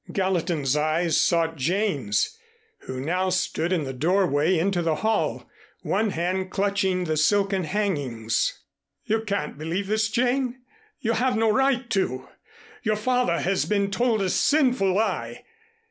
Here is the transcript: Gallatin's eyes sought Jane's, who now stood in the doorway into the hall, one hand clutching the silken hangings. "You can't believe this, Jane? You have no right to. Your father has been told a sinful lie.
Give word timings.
Gallatin's 0.11 0.75
eyes 0.75 1.15
sought 1.21 1.57
Jane's, 1.57 2.35
who 2.87 2.99
now 2.99 3.29
stood 3.29 3.71
in 3.71 3.83
the 3.83 3.93
doorway 3.93 4.57
into 4.57 4.81
the 4.81 4.95
hall, 5.05 5.47
one 5.83 6.09
hand 6.09 6.49
clutching 6.49 7.03
the 7.03 7.15
silken 7.15 7.65
hangings. 7.65 8.61
"You 9.05 9.21
can't 9.21 9.59
believe 9.59 9.85
this, 9.85 10.09
Jane? 10.09 10.63
You 11.01 11.11
have 11.13 11.37
no 11.37 11.51
right 11.51 11.87
to. 11.91 12.27
Your 12.81 12.95
father 12.95 13.41
has 13.41 13.65
been 13.65 13.91
told 13.91 14.23
a 14.23 14.31
sinful 14.31 14.91
lie. 14.95 15.43